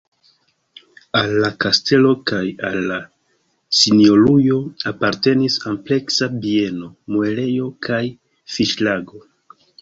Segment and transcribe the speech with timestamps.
[1.17, 2.97] Al la kastelo kaj al la
[3.81, 4.57] sinjorujo
[4.93, 8.01] apartenis ampleksa bieno, muelejo kaj
[8.57, 9.25] fiŝlago.